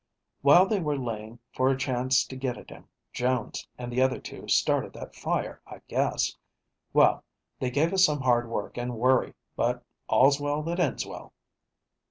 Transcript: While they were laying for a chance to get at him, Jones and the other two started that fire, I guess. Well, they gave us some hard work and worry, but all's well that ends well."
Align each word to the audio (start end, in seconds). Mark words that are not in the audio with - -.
While 0.41 0.65
they 0.65 0.79
were 0.79 0.97
laying 0.97 1.37
for 1.53 1.69
a 1.69 1.77
chance 1.77 2.25
to 2.25 2.35
get 2.35 2.57
at 2.57 2.71
him, 2.71 2.87
Jones 3.13 3.67
and 3.77 3.91
the 3.93 4.01
other 4.01 4.19
two 4.19 4.47
started 4.47 4.93
that 4.93 5.13
fire, 5.13 5.61
I 5.67 5.79
guess. 5.87 6.35
Well, 6.91 7.23
they 7.59 7.69
gave 7.69 7.93
us 7.93 8.03
some 8.03 8.21
hard 8.21 8.49
work 8.49 8.79
and 8.79 8.97
worry, 8.97 9.35
but 9.55 9.85
all's 10.09 10.41
well 10.41 10.63
that 10.63 10.79
ends 10.79 11.05
well." 11.05 11.33